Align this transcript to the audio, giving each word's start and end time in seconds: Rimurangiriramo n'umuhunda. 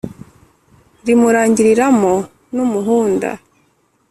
Rimurangiriramo 1.05 2.13
n'umuhunda. 2.55 3.29